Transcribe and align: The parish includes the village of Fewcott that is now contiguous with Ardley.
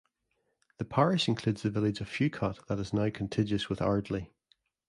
The 0.79 0.85
parish 0.85 1.27
includes 1.27 1.61
the 1.61 1.69
village 1.69 2.01
of 2.01 2.09
Fewcott 2.09 2.65
that 2.65 2.79
is 2.79 2.91
now 2.91 3.11
contiguous 3.11 3.69
with 3.69 3.83
Ardley. 3.83 4.31